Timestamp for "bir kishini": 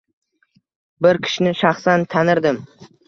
1.07-1.53